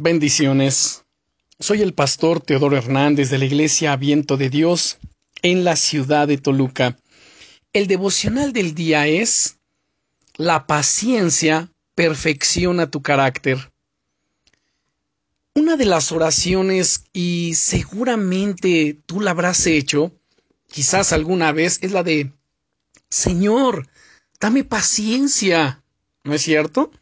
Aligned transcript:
Bendiciones. 0.00 1.04
Soy 1.58 1.82
el 1.82 1.92
pastor 1.92 2.40
Teodoro 2.40 2.76
Hernández 2.76 3.30
de 3.30 3.38
la 3.38 3.46
Iglesia 3.46 3.96
Viento 3.96 4.36
de 4.36 4.48
Dios 4.48 4.98
en 5.42 5.64
la 5.64 5.74
ciudad 5.74 6.28
de 6.28 6.38
Toluca. 6.38 6.96
El 7.72 7.88
devocional 7.88 8.52
del 8.52 8.76
día 8.76 9.08
es 9.08 9.58
La 10.36 10.68
paciencia 10.68 11.72
perfecciona 11.96 12.88
tu 12.88 13.02
carácter. 13.02 13.72
Una 15.56 15.76
de 15.76 15.86
las 15.86 16.12
oraciones, 16.12 17.02
y 17.12 17.54
seguramente 17.56 19.00
tú 19.04 19.20
la 19.20 19.32
habrás 19.32 19.66
hecho, 19.66 20.12
quizás 20.68 21.12
alguna 21.12 21.50
vez, 21.50 21.80
es 21.82 21.90
la 21.90 22.04
de 22.04 22.32
Señor, 23.10 23.88
dame 24.38 24.62
paciencia. 24.62 25.82
¿No 26.22 26.34
es 26.34 26.42
cierto? 26.42 26.92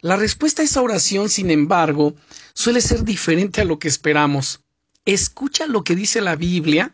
La 0.00 0.14
respuesta 0.14 0.62
a 0.62 0.64
esa 0.64 0.80
oración, 0.80 1.28
sin 1.28 1.50
embargo, 1.50 2.14
suele 2.54 2.80
ser 2.80 3.02
diferente 3.02 3.60
a 3.60 3.64
lo 3.64 3.80
que 3.80 3.88
esperamos. 3.88 4.60
Escucha 5.04 5.66
lo 5.66 5.82
que 5.82 5.96
dice 5.96 6.20
la 6.20 6.36
Biblia 6.36 6.92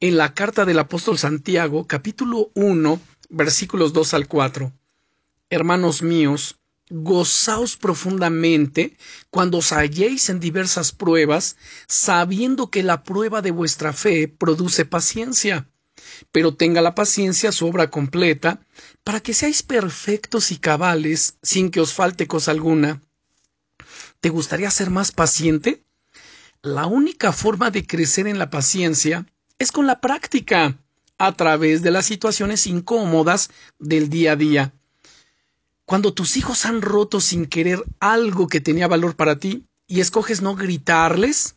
en 0.00 0.16
la 0.16 0.32
carta 0.32 0.64
del 0.64 0.78
apóstol 0.78 1.18
Santiago, 1.18 1.86
capítulo 1.86 2.50
1, 2.54 2.98
versículos 3.28 3.92
2 3.92 4.14
al 4.14 4.26
4. 4.26 4.72
Hermanos 5.50 6.00
míos, 6.00 6.56
gozaos 6.88 7.76
profundamente 7.76 8.96
cuando 9.28 9.58
os 9.58 9.72
halléis 9.72 10.30
en 10.30 10.40
diversas 10.40 10.92
pruebas, 10.92 11.56
sabiendo 11.88 12.70
que 12.70 12.82
la 12.82 13.04
prueba 13.04 13.42
de 13.42 13.50
vuestra 13.50 13.92
fe 13.92 14.28
produce 14.28 14.86
paciencia 14.86 15.68
pero 16.32 16.54
tenga 16.54 16.80
la 16.80 16.94
paciencia 16.94 17.52
su 17.52 17.66
obra 17.66 17.90
completa, 17.90 18.60
para 19.04 19.20
que 19.20 19.34
seáis 19.34 19.62
perfectos 19.62 20.52
y 20.52 20.58
cabales, 20.58 21.36
sin 21.42 21.70
que 21.70 21.80
os 21.80 21.92
falte 21.92 22.26
cosa 22.26 22.50
alguna. 22.50 23.00
¿Te 24.20 24.28
gustaría 24.28 24.70
ser 24.70 24.90
más 24.90 25.12
paciente? 25.12 25.82
La 26.62 26.86
única 26.86 27.32
forma 27.32 27.70
de 27.70 27.86
crecer 27.86 28.26
en 28.26 28.38
la 28.38 28.50
paciencia 28.50 29.26
es 29.58 29.72
con 29.72 29.86
la 29.86 30.00
práctica, 30.00 30.78
a 31.20 31.32
través 31.36 31.82
de 31.82 31.90
las 31.90 32.06
situaciones 32.06 32.66
incómodas 32.66 33.50
del 33.78 34.08
día 34.08 34.32
a 34.32 34.36
día. 34.36 34.72
Cuando 35.84 36.14
tus 36.14 36.38
hijos 36.38 36.64
han 36.64 36.80
roto 36.80 37.20
sin 37.20 37.44
querer 37.44 37.84
algo 37.98 38.48
que 38.48 38.60
tenía 38.60 38.88
valor 38.88 39.16
para 39.16 39.38
ti 39.38 39.66
y 39.86 40.00
escoges 40.00 40.40
no 40.40 40.54
gritarles, 40.54 41.56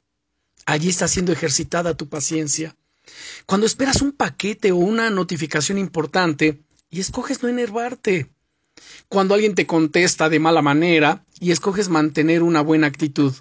allí 0.66 0.90
está 0.90 1.08
siendo 1.08 1.32
ejercitada 1.32 1.96
tu 1.96 2.10
paciencia. 2.10 2.76
Cuando 3.46 3.66
esperas 3.66 4.02
un 4.02 4.12
paquete 4.12 4.72
o 4.72 4.78
una 4.78 5.10
notificación 5.10 5.78
importante 5.78 6.64
y 6.90 7.00
escoges 7.00 7.44
no 7.44 7.50
enervarte. 7.50 8.30
Cuando 9.10 9.34
alguien 9.34 9.56
te 9.56 9.68
contesta 9.68 10.30
de 10.30 10.40
mala 10.40 10.62
manera 10.62 11.26
y 11.40 11.52
escoges 11.52 11.90
mantener 11.90 12.44
una 12.44 12.62
buena 12.62 12.88
actitud. 12.88 13.34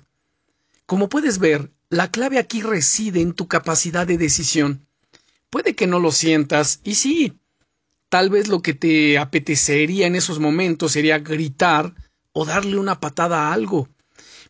Como 0.86 1.08
puedes 1.08 1.38
ver, 1.38 1.70
la 1.88 2.10
clave 2.10 2.38
aquí 2.38 2.62
reside 2.62 3.20
en 3.20 3.32
tu 3.32 3.48
capacidad 3.48 4.06
de 4.06 4.18
decisión. 4.18 4.86
Puede 5.50 5.74
que 5.74 5.86
no 5.86 6.00
lo 6.00 6.10
sientas, 6.10 6.80
y 6.82 6.94
sí, 6.94 7.38
tal 8.08 8.30
vez 8.30 8.48
lo 8.48 8.62
que 8.62 8.74
te 8.74 9.18
apetecería 9.18 10.06
en 10.06 10.16
esos 10.16 10.38
momentos 10.38 10.92
sería 10.92 11.18
gritar 11.18 11.94
o 12.32 12.44
darle 12.44 12.78
una 12.78 13.00
patada 13.00 13.48
a 13.48 13.52
algo. 13.52 13.88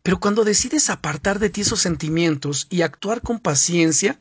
Pero 0.02 0.18
cuando 0.18 0.44
decides 0.44 0.90
apartar 0.90 1.38
de 1.38 1.50
ti 1.50 1.60
esos 1.60 1.80
sentimientos 1.80 2.66
y 2.70 2.82
actuar 2.82 3.22
con 3.22 3.38
paciencia, 3.38 4.18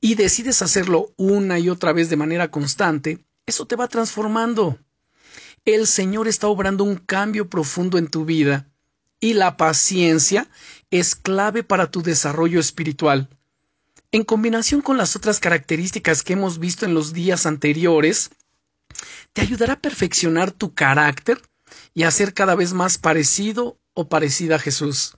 y 0.00 0.14
decides 0.14 0.62
hacerlo 0.62 1.12
una 1.16 1.58
y 1.58 1.68
otra 1.68 1.92
vez 1.92 2.08
de 2.10 2.16
manera 2.16 2.50
constante, 2.50 3.24
eso 3.46 3.66
te 3.66 3.76
va 3.76 3.88
transformando. 3.88 4.78
El 5.64 5.86
Señor 5.86 6.28
está 6.28 6.46
obrando 6.48 6.84
un 6.84 6.96
cambio 6.96 7.48
profundo 7.48 7.98
en 7.98 8.08
tu 8.08 8.24
vida 8.24 8.68
y 9.20 9.34
la 9.34 9.56
paciencia 9.56 10.48
es 10.90 11.14
clave 11.14 11.62
para 11.62 11.90
tu 11.90 12.02
desarrollo 12.02 12.58
espiritual. 12.58 13.28
En 14.12 14.24
combinación 14.24 14.80
con 14.80 14.96
las 14.96 15.14
otras 15.14 15.38
características 15.38 16.22
que 16.22 16.32
hemos 16.32 16.58
visto 16.58 16.86
en 16.86 16.94
los 16.94 17.12
días 17.12 17.46
anteriores, 17.46 18.30
te 19.32 19.42
ayudará 19.42 19.74
a 19.74 19.80
perfeccionar 19.80 20.50
tu 20.50 20.74
carácter 20.74 21.40
y 21.94 22.02
a 22.02 22.10
ser 22.10 22.34
cada 22.34 22.54
vez 22.54 22.72
más 22.72 22.98
parecido 22.98 23.78
o 23.94 24.08
parecida 24.08 24.56
a 24.56 24.58
Jesús. 24.58 25.14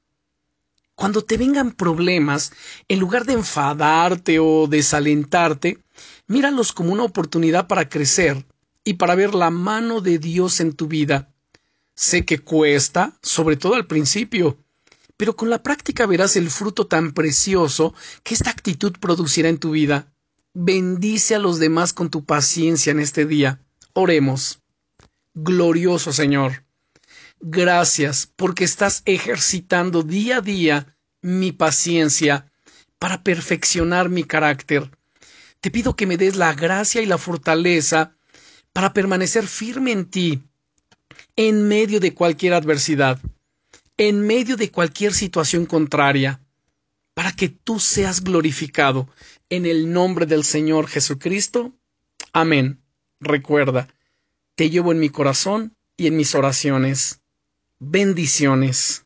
Cuando 0.95 1.23
te 1.23 1.37
vengan 1.37 1.73
problemas, 1.73 2.53
en 2.89 2.99
lugar 2.99 3.25
de 3.25 3.33
enfadarte 3.33 4.39
o 4.39 4.67
desalentarte, 4.67 5.79
míralos 6.27 6.73
como 6.73 6.93
una 6.93 7.05
oportunidad 7.05 7.67
para 7.67 7.89
crecer 7.89 8.45
y 8.85 8.95
para 8.95 9.15
ver 9.15 9.35
la 9.35 9.51
mano 9.51 10.01
de 10.01 10.19
Dios 10.19 10.61
en 10.61 10.75
tu 10.75 10.87
vida. 10.87 11.33
Sé 11.95 12.25
que 12.25 12.39
cuesta, 12.39 13.19
sobre 13.23 13.57
todo 13.57 13.75
al 13.75 13.87
principio, 13.87 14.59
pero 15.17 15.37
con 15.37 15.51
la 15.51 15.63
práctica 15.63 16.07
verás 16.07 16.37
el 16.37 16.51
fruto 16.51 16.87
tan 16.87 17.13
precioso 17.13 17.95
que 18.23 18.35
esta 18.35 18.51
actitud 18.51 18.93
producirá 18.99 19.49
en 19.49 19.59
tu 19.59 19.73
vida. 19.73 20.13
Bendice 20.55 21.35
a 21.35 21.39
los 21.39 21.59
demás 21.59 21.93
con 21.93 22.11
tu 22.11 22.25
paciencia 22.25 22.91
en 22.91 23.01
este 23.01 23.25
día. 23.25 23.61
Oremos. 23.93 24.61
Glorioso 25.35 26.13
Señor. 26.13 26.65
Gracias 27.45 28.31
porque 28.37 28.63
estás 28.63 29.03
ejercitando 29.05 30.05
día 30.05 30.37
a 30.37 30.41
día 30.41 30.97
mi 31.23 31.51
paciencia 31.51 32.53
para 33.01 33.25
perfeccionar 33.25 34.09
mi 34.09 34.23
carácter. 34.23 34.93
Te 35.61 35.73
pido 35.73 35.97
que 35.97 36.07
me 36.07 36.17
des 36.17 36.37
la 36.37 36.55
gracia 36.55 37.03
y 37.03 37.07
la 37.07 37.19
fortaleza 37.19 38.15
para 38.73 38.93
permanecer 38.93 39.49
firme 39.49 39.91
en 39.91 40.09
ti 40.09 40.45
en 41.35 41.67
medio 41.67 41.99
de 41.99 42.15
cualquier 42.15 42.55
adversidad, 42.55 43.19
en 43.97 44.21
medio 44.21 44.57
de 44.57 44.71
cualquier 44.71 45.13
situación 45.13 45.67
contraria, 45.67 46.41
para 47.13 47.33
que 47.33 47.49
tú 47.49 47.81
seas 47.81 48.23
glorificado 48.23 49.09
en 49.51 49.67
el 49.67 49.93
nombre 49.93 50.27
del 50.27 50.45
Señor 50.45 50.87
Jesucristo. 50.87 51.73
Amén. 52.33 52.81
Recuerda, 53.19 53.89
te 54.55 54.71
llevo 54.71 54.93
en 54.93 55.01
mi 55.01 55.09
corazón 55.09 55.77
y 55.97 56.07
en 56.07 56.17
mis 56.17 56.37
oraciones. 56.37 57.22
Bendiciones. 57.85 59.02